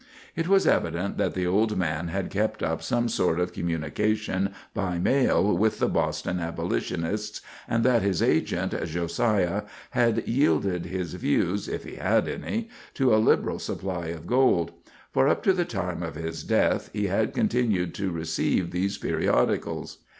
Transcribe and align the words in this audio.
It 0.35 0.47
was 0.47 0.65
evident 0.65 1.19
that 1.19 1.35
the 1.35 1.45
old 1.45 1.77
man 1.77 2.07
had 2.07 2.31
kept 2.31 2.63
up 2.63 2.81
some 2.81 3.07
sort 3.07 3.39
of 3.39 3.53
communication 3.53 4.51
by 4.73 4.97
mail 4.97 5.55
with 5.55 5.77
the 5.77 5.87
Boston 5.87 6.39
abolitionists, 6.39 7.39
and 7.67 7.83
that 7.85 8.01
his 8.01 8.19
agent, 8.19 8.73
Josiah, 8.87 9.61
had 9.91 10.27
yielded 10.27 10.87
his 10.87 11.13
views, 11.13 11.67
if 11.67 11.83
he 11.83 11.97
had 11.97 12.27
any, 12.27 12.67
to 12.95 13.13
a 13.13 13.21
liberal 13.21 13.59
supply 13.59 14.07
of 14.07 14.25
gold; 14.25 14.71
for 15.13 15.27
up 15.27 15.43
to 15.43 15.53
the 15.53 15.65
time 15.65 16.01
of 16.01 16.15
his 16.15 16.43
death 16.43 16.89
he 16.93 17.05
had 17.05 17.31
continued 17.35 17.93
to 17.93 18.09
receive 18.09 18.71
these 18.71 18.97
periodicals. 18.97 19.99